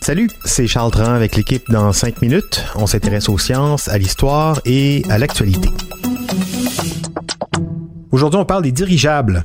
Salut, 0.00 0.30
c'est 0.46 0.66
Charles 0.66 0.90
Tran 0.90 1.12
avec 1.12 1.36
l'équipe 1.36 1.70
dans 1.70 1.92
5 1.92 2.22
minutes. 2.22 2.64
On 2.74 2.86
s'intéresse 2.86 3.28
aux 3.28 3.36
sciences, 3.36 3.86
à 3.88 3.98
l'histoire 3.98 4.62
et 4.64 5.02
à 5.10 5.18
l'actualité. 5.18 5.68
Aujourd'hui, 8.12 8.40
on 8.40 8.46
parle 8.46 8.62
des 8.62 8.72
dirigeables. 8.72 9.44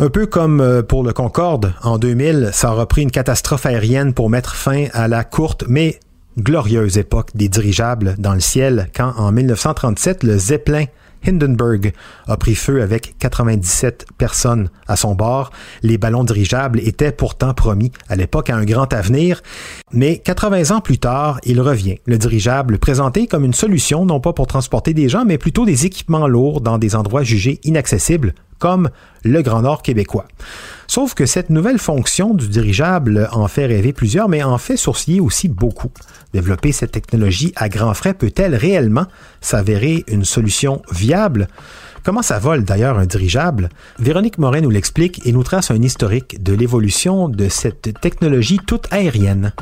Un 0.00 0.10
peu 0.10 0.26
comme 0.26 0.60
euh, 0.60 0.82
pour 0.82 1.02
le 1.02 1.14
Concorde 1.14 1.72
en 1.82 1.96
2000, 1.96 2.50
ça 2.52 2.72
aura 2.72 2.84
pris 2.84 3.00
une 3.00 3.10
catastrophe 3.10 3.64
aérienne 3.64 4.12
pour 4.12 4.28
mettre 4.28 4.54
fin 4.54 4.88
à 4.92 5.08
la 5.08 5.24
courte 5.24 5.64
mais 5.66 5.98
glorieuse 6.38 6.98
époque 6.98 7.30
des 7.34 7.48
dirigeables 7.48 8.16
dans 8.18 8.34
le 8.34 8.40
ciel 8.40 8.90
quand 8.94 9.14
en 9.16 9.32
1937 9.32 10.24
le 10.24 10.36
Zeppelin 10.36 10.84
Hindenburg 11.26 11.92
a 12.26 12.36
pris 12.36 12.54
feu 12.54 12.82
avec 12.82 13.16
97 13.18 14.06
personnes 14.18 14.70
à 14.86 14.96
son 14.96 15.14
bord. 15.14 15.50
Les 15.82 15.98
ballons 15.98 16.24
dirigeables 16.24 16.80
étaient 16.80 17.12
pourtant 17.12 17.54
promis 17.54 17.92
à 18.08 18.16
l'époque 18.16 18.50
à 18.50 18.56
un 18.56 18.64
grand 18.64 18.92
avenir, 18.92 19.42
mais 19.92 20.18
80 20.18 20.76
ans 20.76 20.80
plus 20.80 20.98
tard, 20.98 21.40
il 21.44 21.60
revient. 21.60 21.98
Le 22.06 22.18
dirigeable 22.18 22.78
présenté 22.78 23.26
comme 23.26 23.44
une 23.44 23.54
solution 23.54 24.04
non 24.04 24.20
pas 24.20 24.32
pour 24.32 24.46
transporter 24.46 24.94
des 24.94 25.08
gens, 25.08 25.24
mais 25.24 25.38
plutôt 25.38 25.64
des 25.64 25.86
équipements 25.86 26.28
lourds 26.28 26.60
dans 26.60 26.78
des 26.78 26.94
endroits 26.94 27.22
jugés 27.22 27.60
inaccessibles, 27.64 28.34
comme 28.62 28.90
le 29.24 29.42
Grand 29.42 29.62
Nord 29.62 29.82
québécois. 29.82 30.28
Sauf 30.86 31.14
que 31.14 31.26
cette 31.26 31.50
nouvelle 31.50 31.80
fonction 31.80 32.32
du 32.32 32.46
dirigeable 32.46 33.28
en 33.32 33.48
fait 33.48 33.66
rêver 33.66 33.92
plusieurs, 33.92 34.28
mais 34.28 34.44
en 34.44 34.56
fait 34.56 34.76
sourciller 34.76 35.18
aussi 35.20 35.48
beaucoup. 35.48 35.90
Développer 36.32 36.70
cette 36.70 36.92
technologie 36.92 37.52
à 37.56 37.68
grands 37.68 37.92
frais 37.92 38.14
peut-elle 38.14 38.54
réellement 38.54 39.06
s'avérer 39.40 40.04
une 40.06 40.24
solution 40.24 40.80
viable? 40.92 41.48
Comment 42.04 42.22
ça 42.22 42.38
vole 42.38 42.62
d'ailleurs 42.62 43.00
un 43.00 43.06
dirigeable? 43.06 43.68
Véronique 43.98 44.38
Morin 44.38 44.60
nous 44.60 44.70
l'explique 44.70 45.26
et 45.26 45.32
nous 45.32 45.42
trace 45.42 45.72
un 45.72 45.82
historique 45.82 46.40
de 46.40 46.52
l'évolution 46.52 47.28
de 47.28 47.48
cette 47.48 48.00
technologie 48.00 48.60
toute 48.64 48.86
aérienne. 48.92 49.52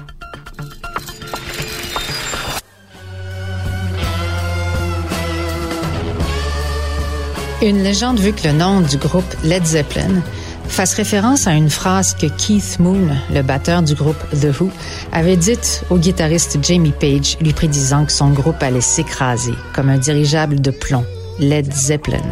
Une 7.63 7.83
légende 7.83 8.19
veut 8.19 8.33
que 8.33 8.49
le 8.49 8.55
nom 8.55 8.81
du 8.81 8.97
groupe 8.97 9.35
Led 9.45 9.67
Zeppelin 9.67 10.23
fasse 10.67 10.95
référence 10.95 11.47
à 11.47 11.53
une 11.53 11.69
phrase 11.69 12.15
que 12.15 12.27
Keith 12.27 12.79
Moon, 12.79 13.09
le 13.35 13.43
batteur 13.43 13.83
du 13.83 13.95
groupe 13.95 14.17
The 14.31 14.59
Who, 14.59 14.71
avait 15.13 15.37
dite 15.37 15.85
au 15.91 15.99
guitariste 15.99 16.57
Jamie 16.63 16.95
Page, 16.99 17.37
lui 17.39 17.53
prédisant 17.53 18.07
que 18.07 18.13
son 18.13 18.31
groupe 18.31 18.63
allait 18.63 18.81
s'écraser 18.81 19.53
comme 19.75 19.91
un 19.91 19.99
dirigeable 19.99 20.63
de 20.63 20.71
plomb, 20.71 21.05
Led 21.39 21.71
Zeppelin. 21.71 22.23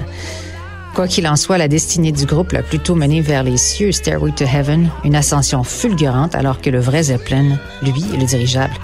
Quoi 0.94 1.06
qu'il 1.06 1.28
en 1.28 1.36
soit, 1.36 1.58
la 1.58 1.68
destinée 1.68 2.12
du 2.12 2.24
groupe 2.24 2.52
l'a 2.52 2.62
plutôt 2.62 2.94
mené 2.94 3.20
vers 3.20 3.42
les 3.42 3.58
cieux 3.58 3.92
Stairway 3.92 4.32
to 4.32 4.46
Heaven, 4.46 4.88
une 5.04 5.14
ascension 5.14 5.62
fulgurante 5.62 6.34
alors 6.34 6.62
que 6.62 6.70
le 6.70 6.80
vrai 6.80 7.02
Zeppelin, 7.02 7.58
lui, 7.82 8.04
le 8.18 8.24
dirigeable, 8.24 8.74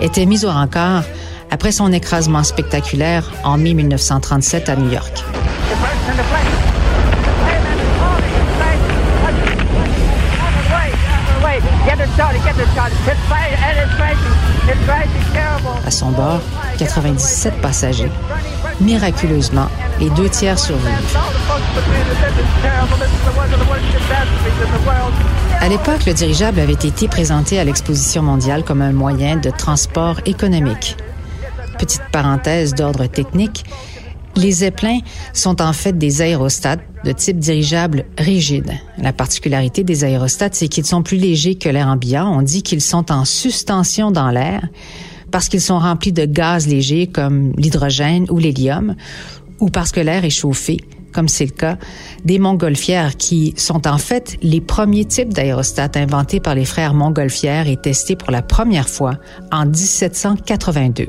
était 0.00 0.24
mis 0.24 0.44
au 0.44 0.50
rencard 0.50 1.02
après 1.50 1.72
son 1.72 1.92
écrasement 1.92 2.44
spectaculaire 2.44 3.28
en 3.42 3.58
mai 3.58 3.74
1937 3.74 4.68
à 4.68 4.76
New 4.76 4.92
York. 4.92 5.24
À 15.86 15.90
son 15.90 16.10
bord, 16.10 16.40
97 16.78 17.60
passagers. 17.60 18.10
Miraculeusement, 18.80 19.68
les 19.98 20.10
deux 20.10 20.28
tiers 20.28 20.58
survivent. 20.58 20.86
À 25.60 25.68
l'époque, 25.68 26.06
le 26.06 26.12
dirigeable 26.14 26.60
avait 26.60 26.72
été 26.72 27.08
présenté 27.08 27.58
à 27.58 27.64
l'exposition 27.64 28.22
mondiale 28.22 28.64
comme 28.64 28.82
un 28.82 28.92
moyen 28.92 29.36
de 29.36 29.50
transport 29.50 30.20
économique. 30.26 30.96
Petite 31.78 32.02
parenthèse 32.12 32.74
d'ordre 32.74 33.06
technique, 33.06 33.64
les 34.36 34.52
zeppelins 34.52 35.00
sont 35.32 35.60
en 35.60 35.72
fait 35.72 35.96
des 35.96 36.22
aérostats 36.22 36.76
de 37.04 37.12
type 37.12 37.38
dirigeable 37.38 38.04
rigide. 38.18 38.72
La 38.98 39.12
particularité 39.12 39.84
des 39.84 40.04
aérostats, 40.04 40.50
c'est 40.52 40.68
qu'ils 40.68 40.86
sont 40.86 41.02
plus 41.02 41.16
légers 41.16 41.54
que 41.54 41.68
l'air 41.68 41.88
ambiant. 41.88 42.30
On 42.30 42.42
dit 42.42 42.62
qu'ils 42.62 42.80
sont 42.80 43.10
en 43.10 43.24
suspension 43.24 44.10
dans 44.10 44.30
l'air 44.30 44.68
parce 45.30 45.48
qu'ils 45.48 45.60
sont 45.60 45.78
remplis 45.78 46.12
de 46.12 46.24
gaz 46.24 46.66
légers 46.66 47.06
comme 47.06 47.52
l'hydrogène 47.56 48.26
ou 48.30 48.38
l'hélium, 48.38 48.96
ou 49.60 49.68
parce 49.68 49.92
que 49.92 50.00
l'air 50.00 50.24
est 50.24 50.30
chauffé, 50.30 50.78
comme 51.12 51.28
c'est 51.28 51.44
le 51.44 51.52
cas 51.52 51.76
des 52.24 52.38
montgolfières 52.38 53.16
qui 53.16 53.54
sont 53.56 53.86
en 53.86 53.98
fait 53.98 54.36
les 54.42 54.60
premiers 54.60 55.04
types 55.04 55.32
d'aérostats 55.32 55.90
inventés 55.94 56.40
par 56.40 56.54
les 56.54 56.64
frères 56.64 56.94
Montgolfière 56.94 57.68
et 57.68 57.76
testés 57.76 58.16
pour 58.16 58.30
la 58.30 58.42
première 58.42 58.88
fois 58.88 59.14
en 59.52 59.66
1782. 59.66 61.06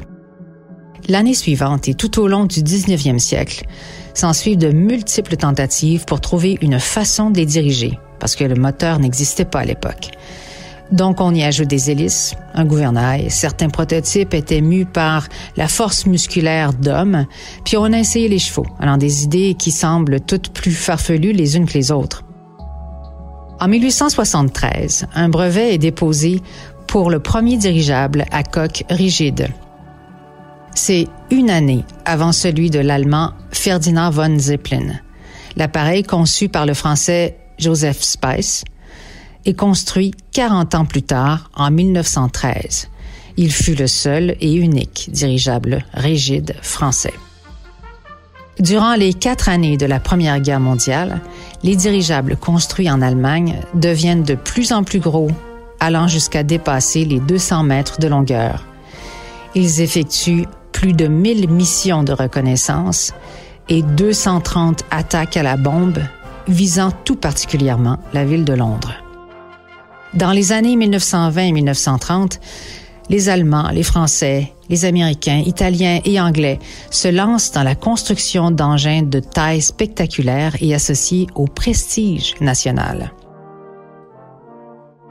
L'année 1.07 1.34
suivante 1.34 1.88
et 1.88 1.94
tout 1.94 2.19
au 2.19 2.28
long 2.28 2.45
du 2.45 2.62
19e 2.62 3.19
siècle, 3.19 3.66
s'ensuivent 4.13 4.57
de 4.57 4.72
multiples 4.72 5.38
tentatives 5.38 6.06
pour 6.06 6.22
trouver 6.22 6.57
une 6.62 6.79
façon 6.79 7.31
de 7.31 7.38
les 7.38 7.45
diriger, 7.45 7.97
parce 8.19 8.35
que 8.35 8.44
le 8.44 8.56
moteur 8.56 9.00
n'existait 9.00 9.45
pas 9.45 9.59
à 9.59 9.66
l'époque. 9.66 10.11
Donc, 10.91 11.22
on 11.22 11.34
y 11.34 11.41
ajoute 11.41 11.69
des 11.69 11.90
hélices, 11.90 12.35
un 12.53 12.66
gouvernail. 12.66 13.31
Certains 13.31 13.69
prototypes 13.69 14.34
étaient 14.34 14.59
mus 14.59 14.85
par 14.85 15.29
la 15.56 15.69
force 15.69 16.06
musculaire 16.06 16.73
d'hommes, 16.73 17.25
puis 17.63 17.78
on 17.78 17.85
a 17.85 18.00
essayé 18.00 18.28
les 18.28 18.40
chevaux, 18.40 18.66
allant 18.78 18.97
des 18.97 19.23
idées 19.23 19.56
qui 19.57 19.72
semblent 19.72 20.19
toutes 20.19 20.50
plus 20.50 20.73
farfelues 20.73 21.31
les 21.31 21.56
unes 21.56 21.66
que 21.66 21.75
les 21.75 21.91
autres. 21.91 22.25
En 23.61 23.67
1873, 23.69 25.06
un 25.16 25.29
brevet 25.29 25.75
est 25.75 25.78
déposé 25.78 26.41
pour 26.88 27.09
le 27.09 27.19
premier 27.19 27.56
dirigeable 27.56 28.25
à 28.31 28.44
coque 28.44 28.84
rigide, 28.90 29.47
c'est 30.76 31.08
une 31.30 31.50
année 31.50 31.84
avant 32.06 32.32
celui 32.32 32.70
de 32.70 32.80
l'Allemand 32.80 33.34
Ferdinand 33.52 34.09
von 34.09 34.40
Zeppelin. 34.40 35.00
L'appareil 35.56 36.04
conçu 36.04 36.50
par 36.50 36.66
le 36.66 36.74
Français 36.74 37.38
Joseph 37.58 38.02
Spice 38.02 38.64
est 39.46 39.54
construit 39.54 40.12
40 40.34 40.76
ans 40.76 40.86
plus 40.86 41.04
tard, 41.04 41.50
en 41.56 41.72
1913. 41.72 42.90
Il 43.38 43.52
fut 43.52 43.76
le 43.76 43.88
seul 43.88 44.36
et 44.40 44.54
unique 44.54 45.09
dirigeable 45.12 45.86
rigide 45.94 46.56
français. 46.62 47.14
Durant 48.59 48.96
les 48.96 49.14
quatre 49.14 49.50
années 49.50 49.78
de 49.78 49.86
la 49.86 50.00
Première 50.00 50.40
Guerre 50.40 50.59
mondiale, 50.59 51.22
les 51.64 51.76
dirigeables 51.76 52.36
construits 52.36 52.92
en 52.92 53.02
Allemagne 53.02 53.59
deviennent 53.74 54.24
de 54.24 54.36
plus 54.36 54.72
en 54.72 54.84
plus 54.84 55.00
gros, 55.00 55.32
allant 55.80 56.08
jusqu'à 56.08 56.44
dépasser 56.44 57.06
les 57.06 57.20
200 57.20 57.64
mètres 57.64 58.00
de 58.00 58.08
longueur. 58.08 58.66
Ils 59.56 59.82
effectuent 59.82 60.46
plus 60.81 60.94
de 60.94 61.06
1000 61.06 61.47
missions 61.47 62.02
de 62.02 62.12
reconnaissance 62.12 63.14
et 63.69 63.84
230 63.84 64.84
attaques 64.90 65.38
à 65.38 65.44
la 65.44 65.56
bombe 65.56 66.00
visant 66.47 66.90
tout 66.90 67.16
particulièrement 67.16 68.00
la 68.14 68.26
ville 68.26 68.46
de 68.46 68.53
Londres. 68.53 68.96
Dans 70.16 70.32
les 70.32 70.52
années 70.52 70.76
1920 70.76 71.41
et 71.44 71.52
1930, 71.52 72.40
les 73.11 73.29
Allemands, 73.29 73.70
les 73.70 73.84
Français, 73.84 74.53
les 74.70 74.85
Américains, 74.85 75.44
Italiens 75.46 76.00
et 76.03 76.20
Anglais 76.20 76.58
se 76.90 77.09
lancent 77.09 77.52
dans 77.52 77.61
la 77.61 77.76
construction 77.76 78.50
d'engins 78.50 79.03
de 79.03 79.20
taille 79.20 79.61
spectaculaire 79.61 80.55
et 80.61 80.73
associés 80.73 81.28
au 81.35 81.46
prestige 81.46 82.34
national. 82.41 83.11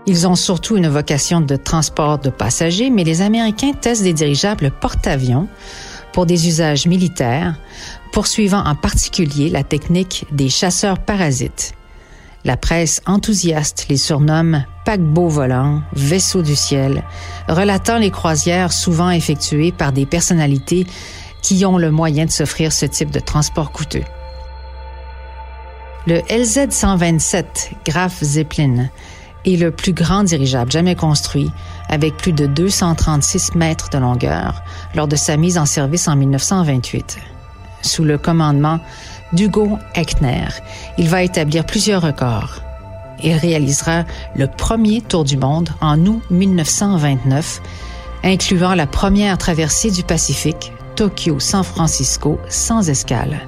Ils 0.07 0.27
ont 0.27 0.35
surtout 0.35 0.77
une 0.77 0.89
vocation 0.89 1.41
de 1.41 1.57
transport 1.57 2.19
de 2.19 2.31
passagers, 2.31 2.91
mais 2.91 3.05
les 3.05 3.21
Américains 3.21 3.73
testent 3.73 4.03
des 4.03 4.15
dirigeables 4.15 4.71
porte-avions 4.71 5.47
pour 6.13 6.27
des 6.27 6.49
usages 6.49 6.87
militaires, 6.87 7.55
poursuivant 8.13 8.65
en 8.65 8.75
particulier 8.75 9.51
la 9.51 9.63
technique 9.63 10.27
des 10.33 10.49
chasseurs 10.49 10.99
parasites. 10.99 11.75
La 12.45 12.57
presse 12.57 13.03
enthousiaste 13.07 13.87
les 13.91 13.99
surnomme 13.99 14.65
paquebots 14.87 15.29
volants, 15.29 15.83
vaisseaux 15.93 16.43
du 16.43 16.57
ciel, 16.57 17.05
relatant 17.49 17.99
les 17.99 18.11
croisières 18.11 18.73
souvent 18.73 19.11
effectuées 19.11 19.73
par 19.73 19.93
des 19.93 20.07
personnalités 20.07 20.87
qui 21.43 21.65
ont 21.67 21.77
le 21.77 21.91
moyen 21.91 22.25
de 22.25 22.31
s'offrir 22.31 22.73
ce 22.73 22.87
type 22.87 23.11
de 23.11 23.21
transport 23.21 23.73
coûteux. 23.73 24.05
Le 26.07 26.21
LZ-127 26.21 27.45
Graf 27.85 28.25
Zeppelin 28.25 28.89
est 29.45 29.57
le 29.57 29.71
plus 29.71 29.93
grand 29.93 30.25
dirigeable 30.25 30.71
jamais 30.71 30.95
construit, 30.95 31.51
avec 31.89 32.17
plus 32.17 32.33
de 32.33 32.47
236 32.47 33.55
mètres 33.55 33.91
de 33.91 33.99
longueur, 33.99 34.63
lors 34.95 35.09
de 35.09 35.17
sa 35.17 35.37
mise 35.37 35.59
en 35.59 35.67
service 35.67 36.09
en 36.09 36.17
1928. 36.17 37.19
Sous 37.83 38.05
le 38.05 38.19
commandement 38.19 38.81
d'Hugo 39.33 39.79
Eckner, 39.95 40.49
il 40.99 41.09
va 41.09 41.23
établir 41.23 41.65
plusieurs 41.65 42.03
records. 42.03 42.61
Il 43.23 43.35
réalisera 43.35 44.05
le 44.35 44.47
premier 44.47 45.03
tour 45.03 45.25
du 45.25 45.37
monde 45.37 45.71
en 45.81 45.99
août 46.07 46.23
1929, 46.31 47.61
incluant 48.25 48.75
la 48.75 48.87
première 48.87 49.39
traversée 49.39 49.91
du 49.91 50.03
Pacifique, 50.03 50.73
Tokyo-San 50.97 51.65
Francisco, 51.65 52.39
sans 52.49 52.89
escale. 52.89 53.41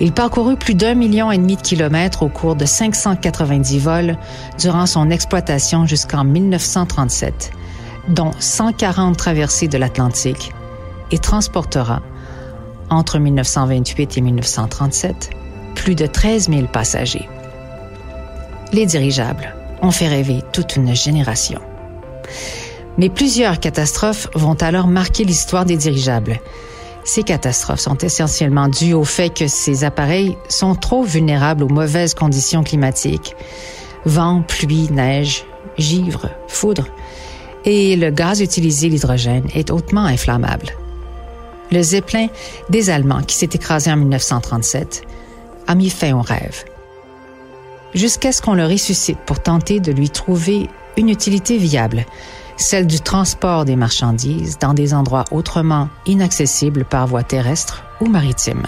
Il 0.00 0.12
parcourut 0.12 0.56
plus 0.56 0.74
d'un 0.74 0.94
million 0.94 1.30
et 1.30 1.38
demi 1.38 1.56
de 1.56 1.62
kilomètres 1.62 2.22
au 2.22 2.28
cours 2.28 2.56
de 2.56 2.64
590 2.64 3.78
vols 3.78 4.18
durant 4.58 4.86
son 4.86 5.10
exploitation 5.10 5.86
jusqu'en 5.86 6.24
1937, 6.24 7.52
dont 8.08 8.32
140 8.38 9.16
traversées 9.16 9.68
de 9.68 9.78
l'Atlantique, 9.78 10.52
et 11.10 11.18
transportera, 11.18 12.02
entre 12.90 13.18
1928 13.18 14.18
et 14.18 14.20
1937, 14.20 15.30
plus 15.74 15.94
de 15.94 16.06
13 16.06 16.48
000 16.50 16.66
passagers. 16.66 17.28
Les 18.72 18.86
dirigeables 18.86 19.54
ont 19.82 19.90
fait 19.90 20.08
rêver 20.08 20.40
toute 20.52 20.76
une 20.76 20.94
génération. 20.94 21.60
Mais 22.98 23.08
plusieurs 23.08 23.60
catastrophes 23.60 24.28
vont 24.34 24.54
alors 24.54 24.86
marquer 24.86 25.24
l'histoire 25.24 25.64
des 25.64 25.76
dirigeables. 25.76 26.40
Ces 27.04 27.22
catastrophes 27.22 27.80
sont 27.80 27.98
essentiellement 27.98 28.68
dues 28.68 28.94
au 28.94 29.04
fait 29.04 29.28
que 29.28 29.46
ces 29.46 29.84
appareils 29.84 30.38
sont 30.48 30.74
trop 30.74 31.02
vulnérables 31.02 31.62
aux 31.62 31.68
mauvaises 31.68 32.14
conditions 32.14 32.64
climatiques. 32.64 33.36
Vent, 34.06 34.42
pluie, 34.42 34.88
neige, 34.90 35.44
givre, 35.76 36.30
foudre. 36.48 36.86
Et 37.66 37.96
le 37.96 38.10
gaz 38.10 38.40
utilisé, 38.40 38.88
l'hydrogène, 38.88 39.46
est 39.54 39.70
hautement 39.70 40.04
inflammable. 40.04 40.72
Le 41.70 41.82
Zeppelin 41.82 42.28
des 42.70 42.88
Allemands, 42.88 43.22
qui 43.22 43.36
s'est 43.36 43.50
écrasé 43.52 43.92
en 43.92 43.96
1937, 43.96 45.02
a 45.66 45.74
mis 45.74 45.90
fin 45.90 46.14
au 46.14 46.22
rêve. 46.22 46.64
Jusqu'à 47.94 48.32
ce 48.32 48.42
qu'on 48.42 48.54
le 48.54 48.66
ressuscite 48.66 49.18
pour 49.26 49.40
tenter 49.40 49.78
de 49.80 49.92
lui 49.92 50.10
trouver 50.10 50.68
une 50.96 51.08
utilité 51.08 51.58
viable, 51.58 52.04
celle 52.56 52.86
du 52.86 53.00
transport 53.00 53.64
des 53.64 53.76
marchandises 53.76 54.58
dans 54.58 54.74
des 54.74 54.94
endroits 54.94 55.24
autrement 55.30 55.88
inaccessibles 56.06 56.84
par 56.84 57.06
voie 57.06 57.22
terrestre 57.22 57.84
ou 58.00 58.06
maritime. 58.06 58.62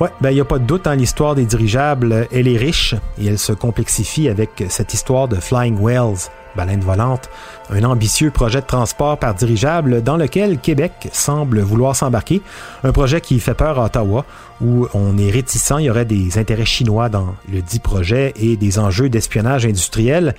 Ouais, 0.00 0.10
ben 0.20 0.30
il 0.30 0.34
n'y 0.34 0.40
a 0.40 0.44
pas 0.44 0.58
de 0.58 0.64
doute, 0.64 0.86
dans 0.86 0.94
l'histoire 0.94 1.34
des 1.34 1.44
dirigeables, 1.44 2.26
elle 2.32 2.48
est 2.48 2.56
riche 2.56 2.94
et 3.20 3.26
elle 3.26 3.38
se 3.38 3.52
complexifie 3.52 4.28
avec 4.28 4.64
cette 4.68 4.94
histoire 4.94 5.28
de 5.28 5.36
Flying 5.36 5.78
Whales, 5.78 6.28
baleine 6.56 6.80
volante, 6.80 7.30
un 7.70 7.84
ambitieux 7.84 8.30
projet 8.30 8.60
de 8.60 8.66
transport 8.66 9.18
par 9.18 9.34
dirigeable 9.34 10.02
dans 10.02 10.16
lequel 10.16 10.58
Québec 10.58 11.08
semble 11.12 11.60
vouloir 11.60 11.94
s'embarquer, 11.94 12.42
un 12.82 12.92
projet 12.92 13.20
qui 13.20 13.38
fait 13.38 13.54
peur 13.54 13.78
à 13.78 13.84
Ottawa, 13.84 14.24
où 14.60 14.88
on 14.94 15.18
est 15.18 15.30
réticent, 15.30 15.74
il 15.78 15.84
y 15.84 15.90
aurait 15.90 16.04
des 16.04 16.38
intérêts 16.38 16.64
chinois 16.64 17.08
dans 17.08 17.34
le 17.52 17.62
dit 17.62 17.78
projet 17.78 18.32
et 18.36 18.56
des 18.56 18.78
enjeux 18.78 19.08
d'espionnage 19.08 19.66
industriel. 19.66 20.34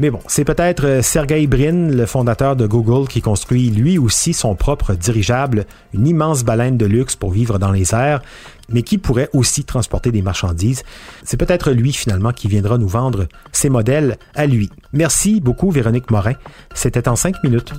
Mais 0.00 0.10
bon, 0.10 0.20
c'est 0.28 0.44
peut-être 0.44 0.86
euh, 0.86 1.02
Sergey 1.02 1.46
Brin, 1.48 1.88
le 1.88 2.06
fondateur 2.06 2.54
de 2.54 2.66
Google, 2.66 3.08
qui 3.08 3.20
construit 3.20 3.70
lui 3.70 3.98
aussi 3.98 4.32
son 4.32 4.54
propre 4.54 4.94
dirigeable, 4.94 5.66
une 5.92 6.06
immense 6.06 6.44
baleine 6.44 6.76
de 6.76 6.86
luxe 6.86 7.16
pour 7.16 7.32
vivre 7.32 7.58
dans 7.58 7.72
les 7.72 7.94
airs, 7.94 8.22
mais 8.68 8.82
qui 8.82 8.98
pourrait 8.98 9.28
aussi 9.32 9.64
transporter 9.64 10.12
des 10.12 10.22
marchandises. 10.22 10.84
C'est 11.24 11.36
peut-être 11.36 11.72
lui 11.72 11.92
finalement 11.92 12.32
qui 12.32 12.46
viendra 12.46 12.78
nous 12.78 12.86
vendre 12.86 13.26
ses 13.50 13.70
modèles 13.70 14.18
à 14.36 14.46
lui. 14.46 14.70
Merci 14.92 15.40
beaucoup 15.40 15.70
Véronique 15.70 16.10
Morin. 16.12 16.34
C'était 16.74 17.08
en 17.08 17.16
cinq 17.16 17.42
minutes. 17.42 17.72